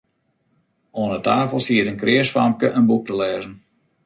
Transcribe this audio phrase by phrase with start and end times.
[0.99, 3.55] Oan 'e tafel siet in kreas famke in boek te lêzen.